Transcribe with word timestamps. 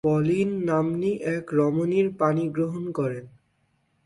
Pauline 0.07 0.49
নাম্নী 0.65 1.11
এক 1.35 1.45
রমণীর 1.53 2.07
পাণিগ্রহণ 2.19 2.83
করেন। 2.91 3.25